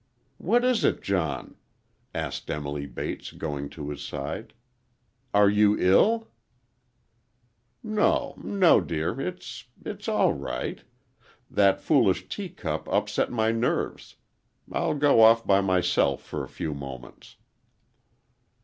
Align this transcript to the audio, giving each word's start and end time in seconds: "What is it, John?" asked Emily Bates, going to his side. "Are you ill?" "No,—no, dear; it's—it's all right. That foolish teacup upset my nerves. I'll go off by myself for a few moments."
"What 0.39 0.65
is 0.65 0.83
it, 0.83 1.03
John?" 1.03 1.57
asked 2.11 2.49
Emily 2.49 2.87
Bates, 2.87 3.31
going 3.33 3.69
to 3.69 3.91
his 3.91 4.01
side. 4.01 4.55
"Are 5.31 5.47
you 5.47 5.77
ill?" 5.77 6.31
"No,—no, 7.83 8.81
dear; 8.81 9.21
it's—it's 9.21 10.07
all 10.07 10.33
right. 10.33 10.81
That 11.51 11.81
foolish 11.81 12.27
teacup 12.29 12.89
upset 12.89 13.31
my 13.31 13.51
nerves. 13.51 14.15
I'll 14.71 14.95
go 14.95 15.21
off 15.21 15.45
by 15.45 15.61
myself 15.61 16.23
for 16.23 16.43
a 16.43 16.49
few 16.49 16.73
moments." 16.73 17.35